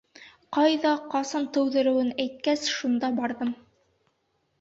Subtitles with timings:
[0.55, 3.53] Ҡайҙа, ҡасан тыуҙырыуын әйткәс, шунда барҙым.